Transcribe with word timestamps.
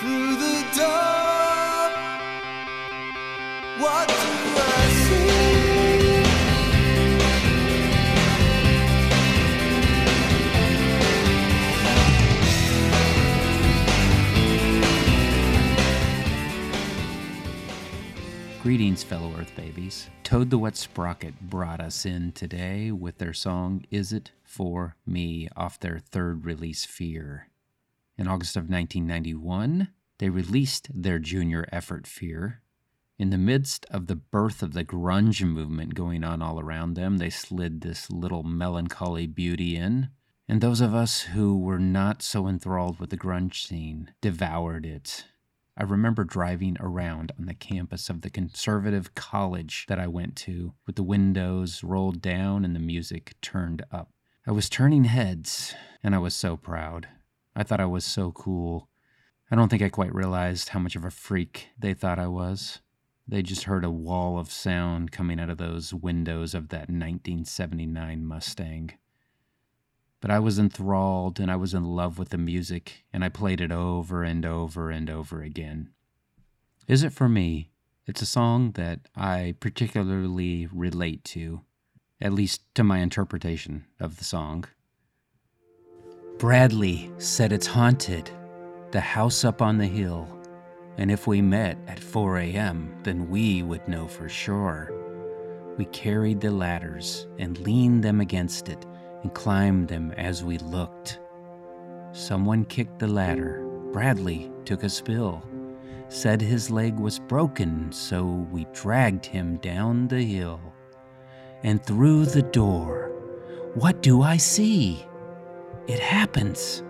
Through 0.00 0.36
the 0.36 0.64
door, 0.74 1.90
what 3.78 4.08
do 4.08 4.14
I? 4.14 4.76
Greetings, 18.62 19.04
fellow 19.04 19.32
Earth 19.38 19.54
babies. 19.54 20.08
Toad 20.24 20.50
the 20.50 20.58
Wet 20.58 20.76
Sprocket 20.76 21.40
brought 21.40 21.80
us 21.80 22.04
in 22.04 22.32
today 22.32 22.90
with 22.90 23.18
their 23.18 23.32
song 23.32 23.84
Is 23.92 24.12
It 24.12 24.32
For 24.42 24.96
Me 25.06 25.48
off 25.54 25.78
their 25.78 25.98
third 25.98 26.44
release, 26.44 26.84
Fear. 26.84 27.46
In 28.18 28.28
August 28.28 28.56
of 28.56 28.70
1991, 28.70 29.88
they 30.18 30.30
released 30.30 30.88
their 30.94 31.18
junior 31.18 31.66
effort, 31.70 32.06
Fear. 32.06 32.62
In 33.18 33.30
the 33.30 33.38
midst 33.38 33.86
of 33.90 34.06
the 34.06 34.16
birth 34.16 34.62
of 34.62 34.72
the 34.72 34.84
grunge 34.84 35.42
movement 35.42 35.94
going 35.94 36.24
on 36.24 36.42
all 36.42 36.60
around 36.60 36.94
them, 36.94 37.18
they 37.18 37.30
slid 37.30 37.80
this 37.80 38.10
little 38.10 38.42
melancholy 38.42 39.26
beauty 39.26 39.76
in. 39.76 40.10
And 40.48 40.60
those 40.60 40.80
of 40.80 40.94
us 40.94 41.22
who 41.22 41.58
were 41.58 41.78
not 41.78 42.22
so 42.22 42.46
enthralled 42.46 43.00
with 43.00 43.10
the 43.10 43.16
grunge 43.16 43.66
scene 43.66 44.12
devoured 44.20 44.86
it. 44.86 45.24
I 45.76 45.82
remember 45.82 46.24
driving 46.24 46.76
around 46.80 47.32
on 47.38 47.44
the 47.46 47.54
campus 47.54 48.08
of 48.08 48.22
the 48.22 48.30
conservative 48.30 49.14
college 49.14 49.84
that 49.88 49.98
I 49.98 50.06
went 50.06 50.36
to 50.36 50.72
with 50.86 50.96
the 50.96 51.02
windows 51.02 51.84
rolled 51.84 52.22
down 52.22 52.64
and 52.64 52.74
the 52.74 52.80
music 52.80 53.34
turned 53.42 53.84
up. 53.90 54.10
I 54.46 54.52
was 54.52 54.70
turning 54.70 55.04
heads, 55.04 55.74
and 56.02 56.14
I 56.14 56.18
was 56.18 56.34
so 56.34 56.56
proud. 56.56 57.08
I 57.58 57.62
thought 57.62 57.80
I 57.80 57.86
was 57.86 58.04
so 58.04 58.32
cool. 58.32 58.90
I 59.50 59.56
don't 59.56 59.70
think 59.70 59.80
I 59.80 59.88
quite 59.88 60.14
realized 60.14 60.68
how 60.68 60.78
much 60.78 60.94
of 60.94 61.06
a 61.06 61.10
freak 61.10 61.68
they 61.78 61.94
thought 61.94 62.18
I 62.18 62.26
was. 62.26 62.80
They 63.26 63.40
just 63.40 63.64
heard 63.64 63.82
a 63.82 63.90
wall 63.90 64.38
of 64.38 64.52
sound 64.52 65.10
coming 65.10 65.40
out 65.40 65.48
of 65.48 65.56
those 65.56 65.94
windows 65.94 66.54
of 66.54 66.68
that 66.68 66.90
1979 66.90 68.26
Mustang. 68.26 68.92
But 70.20 70.30
I 70.30 70.38
was 70.38 70.58
enthralled 70.58 71.40
and 71.40 71.50
I 71.50 71.56
was 71.56 71.72
in 71.72 71.84
love 71.84 72.18
with 72.18 72.28
the 72.28 72.38
music, 72.38 73.04
and 73.10 73.24
I 73.24 73.30
played 73.30 73.62
it 73.62 73.72
over 73.72 74.22
and 74.22 74.44
over 74.44 74.90
and 74.90 75.08
over 75.08 75.40
again. 75.40 75.90
Is 76.86 77.02
It 77.02 77.14
For 77.14 77.28
Me? 77.28 77.70
It's 78.06 78.22
a 78.22 78.26
song 78.26 78.72
that 78.72 79.08
I 79.16 79.54
particularly 79.60 80.68
relate 80.70 81.24
to, 81.24 81.62
at 82.20 82.34
least 82.34 82.62
to 82.74 82.84
my 82.84 82.98
interpretation 82.98 83.86
of 83.98 84.18
the 84.18 84.24
song. 84.24 84.66
Bradley 86.38 87.10
said 87.16 87.50
it's 87.50 87.66
haunted, 87.66 88.30
the 88.90 89.00
house 89.00 89.42
up 89.42 89.62
on 89.62 89.78
the 89.78 89.86
hill, 89.86 90.28
and 90.98 91.10
if 91.10 91.26
we 91.26 91.40
met 91.40 91.78
at 91.88 91.98
4 91.98 92.36
a.m., 92.40 92.94
then 93.04 93.30
we 93.30 93.62
would 93.62 93.88
know 93.88 94.06
for 94.06 94.28
sure. 94.28 94.92
We 95.78 95.86
carried 95.86 96.42
the 96.42 96.50
ladders 96.50 97.26
and 97.38 97.58
leaned 97.60 98.04
them 98.04 98.20
against 98.20 98.68
it 98.68 98.84
and 99.22 99.32
climbed 99.32 99.88
them 99.88 100.12
as 100.12 100.44
we 100.44 100.58
looked. 100.58 101.20
Someone 102.12 102.66
kicked 102.66 102.98
the 102.98 103.08
ladder. 103.08 103.66
Bradley 103.90 104.52
took 104.66 104.82
a 104.82 104.90
spill. 104.90 105.42
Said 106.08 106.42
his 106.42 106.70
leg 106.70 106.98
was 106.98 107.18
broken, 107.18 107.90
so 107.90 108.46
we 108.52 108.66
dragged 108.74 109.24
him 109.24 109.56
down 109.56 110.06
the 110.08 110.22
hill. 110.22 110.60
And 111.62 111.82
through 111.82 112.26
the 112.26 112.42
door, 112.42 113.10
what 113.72 114.02
do 114.02 114.20
I 114.20 114.36
see? 114.36 115.06
It 115.88 116.00
happens. 116.00 116.82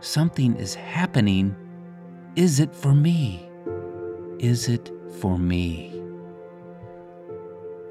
Something 0.00 0.56
is 0.56 0.74
happening. 0.74 1.54
Is 2.34 2.58
it 2.58 2.74
for 2.74 2.92
me? 2.92 3.48
Is 4.40 4.68
it 4.68 4.90
for 5.20 5.38
me? 5.38 5.92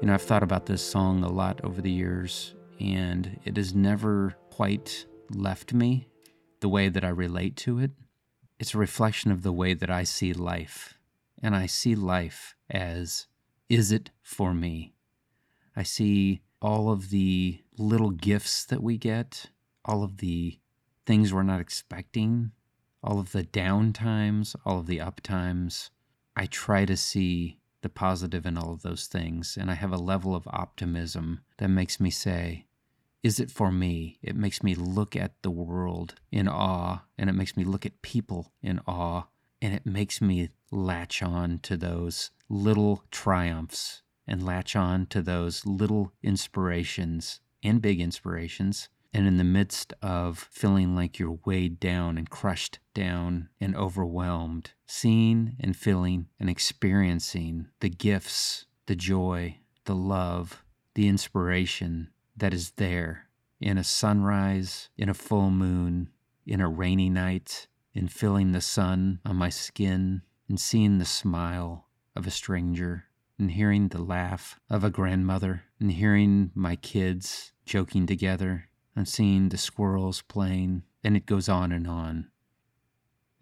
You 0.00 0.08
know, 0.08 0.14
I've 0.14 0.22
thought 0.22 0.42
about 0.42 0.66
this 0.66 0.82
song 0.82 1.24
a 1.24 1.30
lot 1.30 1.64
over 1.64 1.80
the 1.80 1.90
years, 1.90 2.54
and 2.78 3.40
it 3.44 3.56
has 3.56 3.74
never 3.74 4.36
quite 4.50 5.06
left 5.30 5.72
me 5.72 6.06
the 6.60 6.68
way 6.68 6.90
that 6.90 7.02
I 7.02 7.08
relate 7.08 7.56
to 7.56 7.78
it. 7.78 7.92
It's 8.58 8.74
a 8.74 8.78
reflection 8.78 9.30
of 9.30 9.42
the 9.42 9.52
way 9.52 9.72
that 9.72 9.90
I 9.90 10.02
see 10.02 10.34
life. 10.34 10.98
And 11.42 11.56
I 11.56 11.64
see 11.64 11.94
life 11.94 12.54
as 12.68 13.26
is 13.70 13.90
it 13.90 14.10
for 14.22 14.52
me? 14.52 14.94
I 15.74 15.82
see 15.82 16.42
all 16.60 16.90
of 16.90 17.10
the 17.10 17.62
little 17.78 18.10
gifts 18.10 18.64
that 18.66 18.82
we 18.82 18.96
get, 18.98 19.46
all 19.86 20.02
of 20.02 20.18
the 20.18 20.58
things 21.06 21.32
we're 21.32 21.42
not 21.42 21.60
expecting, 21.60 22.50
all 23.02 23.18
of 23.18 23.32
the 23.32 23.44
down 23.44 23.92
times, 23.92 24.54
all 24.66 24.80
of 24.80 24.86
the 24.86 25.00
up 25.00 25.20
times. 25.22 25.90
I 26.36 26.46
try 26.46 26.84
to 26.84 26.96
see 26.96 27.60
the 27.80 27.88
positive 27.88 28.44
in 28.44 28.58
all 28.58 28.72
of 28.72 28.82
those 28.82 29.06
things, 29.06 29.56
and 29.58 29.70
I 29.70 29.74
have 29.74 29.92
a 29.92 29.96
level 29.96 30.34
of 30.34 30.48
optimism 30.48 31.40
that 31.58 31.68
makes 31.68 32.00
me 32.00 32.10
say, 32.10 32.66
is 33.22 33.40
it 33.40 33.50
for 33.50 33.72
me? 33.72 34.18
It 34.22 34.36
makes 34.36 34.62
me 34.62 34.74
look 34.74 35.16
at 35.16 35.40
the 35.42 35.50
world 35.50 36.14
in 36.30 36.48
awe, 36.48 37.02
and 37.16 37.30
it 37.30 37.34
makes 37.34 37.56
me 37.56 37.64
look 37.64 37.86
at 37.86 38.02
people 38.02 38.52
in 38.62 38.80
awe, 38.86 39.24
and 39.62 39.72
it 39.72 39.86
makes 39.86 40.20
me 40.20 40.50
latch 40.70 41.22
on 41.22 41.58
to 41.60 41.76
those 41.76 42.30
little 42.48 43.04
triumphs 43.10 44.02
and 44.26 44.44
latch 44.44 44.76
on 44.76 45.06
to 45.06 45.22
those 45.22 45.64
little 45.64 46.12
inspirations 46.22 47.40
and 47.62 47.80
big 47.80 48.00
inspirations. 48.00 48.88
And 49.16 49.26
in 49.26 49.38
the 49.38 49.44
midst 49.44 49.94
of 50.02 50.46
feeling 50.50 50.94
like 50.94 51.18
you're 51.18 51.38
weighed 51.46 51.80
down 51.80 52.18
and 52.18 52.28
crushed 52.28 52.80
down 52.92 53.48
and 53.58 53.74
overwhelmed, 53.74 54.72
seeing 54.84 55.56
and 55.58 55.74
feeling 55.74 56.26
and 56.38 56.50
experiencing 56.50 57.68
the 57.80 57.88
gifts, 57.88 58.66
the 58.84 58.94
joy, 58.94 59.60
the 59.86 59.94
love, 59.94 60.62
the 60.92 61.08
inspiration, 61.08 62.10
that 62.36 62.52
is 62.52 62.72
there 62.72 63.28
in 63.58 63.78
a 63.78 63.84
sunrise, 63.84 64.90
in 64.98 65.08
a 65.08 65.14
full 65.14 65.50
moon, 65.50 66.10
in 66.46 66.60
a 66.60 66.68
rainy 66.68 67.08
night, 67.08 67.68
in 67.94 68.08
feeling 68.08 68.52
the 68.52 68.60
sun 68.60 69.20
on 69.24 69.36
my 69.36 69.48
skin, 69.48 70.20
and 70.46 70.60
seeing 70.60 70.98
the 70.98 71.06
smile 71.06 71.86
of 72.14 72.26
a 72.26 72.30
stranger, 72.30 73.06
and 73.38 73.52
hearing 73.52 73.88
the 73.88 74.02
laugh 74.02 74.60
of 74.68 74.84
a 74.84 74.90
grandmother, 74.90 75.62
and 75.80 75.92
hearing 75.92 76.50
my 76.54 76.76
kids 76.76 77.52
joking 77.64 78.06
together, 78.06 78.68
and 78.96 79.06
seeing 79.06 79.50
the 79.50 79.58
squirrels 79.58 80.22
playing, 80.22 80.82
and 81.04 81.16
it 81.16 81.26
goes 81.26 81.48
on 81.48 81.70
and 81.70 81.86
on. 81.86 82.30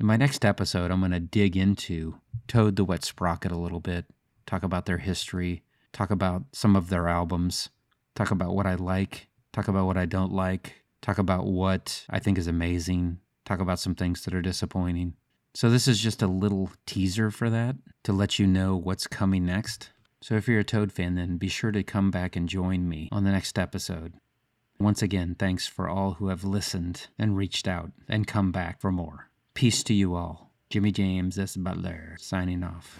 In 0.00 0.06
my 0.06 0.16
next 0.16 0.44
episode, 0.44 0.90
I'm 0.90 0.98
going 0.98 1.12
to 1.12 1.20
dig 1.20 1.56
into 1.56 2.18
Toad 2.48 2.74
the 2.74 2.84
Wet 2.84 3.04
Sprocket 3.04 3.52
a 3.52 3.56
little 3.56 3.80
bit, 3.80 4.06
talk 4.44 4.64
about 4.64 4.86
their 4.86 4.98
history, 4.98 5.62
talk 5.92 6.10
about 6.10 6.42
some 6.52 6.74
of 6.74 6.90
their 6.90 7.08
albums, 7.08 7.70
talk 8.16 8.32
about 8.32 8.54
what 8.54 8.66
I 8.66 8.74
like, 8.74 9.28
talk 9.52 9.68
about 9.68 9.86
what 9.86 9.96
I 9.96 10.04
don't 10.04 10.32
like, 10.32 10.82
talk 11.00 11.18
about 11.18 11.46
what 11.46 12.04
I 12.10 12.18
think 12.18 12.38
is 12.38 12.48
amazing, 12.48 13.20
talk 13.44 13.60
about 13.60 13.78
some 13.78 13.94
things 13.94 14.24
that 14.24 14.34
are 14.34 14.42
disappointing. 14.42 15.14
So, 15.54 15.70
this 15.70 15.86
is 15.86 16.00
just 16.00 16.20
a 16.20 16.26
little 16.26 16.70
teaser 16.84 17.30
for 17.30 17.48
that 17.48 17.76
to 18.02 18.12
let 18.12 18.40
you 18.40 18.46
know 18.48 18.76
what's 18.76 19.06
coming 19.06 19.46
next. 19.46 19.90
So, 20.20 20.34
if 20.34 20.48
you're 20.48 20.58
a 20.58 20.64
Toad 20.64 20.90
fan, 20.90 21.14
then 21.14 21.36
be 21.36 21.48
sure 21.48 21.70
to 21.70 21.84
come 21.84 22.10
back 22.10 22.34
and 22.34 22.48
join 22.48 22.88
me 22.88 23.08
on 23.12 23.22
the 23.22 23.30
next 23.30 23.56
episode. 23.56 24.14
Once 24.78 25.02
again, 25.02 25.36
thanks 25.38 25.66
for 25.66 25.88
all 25.88 26.14
who 26.14 26.28
have 26.28 26.44
listened 26.44 27.08
and 27.18 27.36
reached 27.36 27.68
out 27.68 27.92
and 28.08 28.26
come 28.26 28.52
back 28.52 28.80
for 28.80 28.90
more. 28.90 29.30
Peace 29.54 29.82
to 29.84 29.94
you 29.94 30.14
all. 30.14 30.50
Jimmy 30.68 30.90
James 30.90 31.38
S. 31.38 31.56
Butler 31.56 32.16
signing 32.18 32.64
off. 32.64 32.98